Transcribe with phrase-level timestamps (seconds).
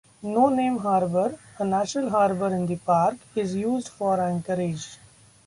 [0.23, 4.97] No Name Harbor, a natural harbor in the park, is used for anchorage.